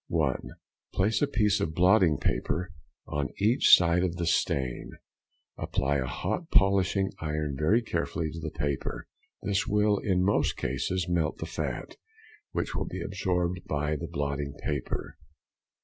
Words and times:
_—(1.) 0.11 0.41
Place 0.95 1.21
a 1.21 1.27
piece 1.27 1.59
of 1.59 1.75
blotting 1.75 2.17
paper 2.17 2.71
on 3.05 3.29
each 3.37 3.77
side 3.77 4.01
of 4.03 4.15
the 4.15 4.25
stain, 4.25 4.93
apply 5.59 5.97
a 5.97 6.07
hot 6.07 6.49
polishing 6.49 7.11
iron 7.19 7.55
very 7.55 7.83
carefully 7.83 8.31
to 8.31 8.39
the 8.39 8.49
paper; 8.49 9.05
this 9.43 9.67
will, 9.67 9.99
in 9.99 10.23
most 10.23 10.57
cases, 10.57 11.07
melt 11.07 11.37
the 11.37 11.45
fat, 11.45 11.97
which 12.51 12.73
will 12.73 12.85
be 12.87 13.03
absorbed 13.03 13.61
by 13.67 13.95
the 13.95 14.07
blotting 14.07 14.55
paper. 14.65 15.19